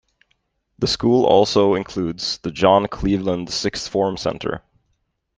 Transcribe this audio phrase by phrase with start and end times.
[0.79, 4.63] The school also includes the John Cleveland Sixth Form Centre.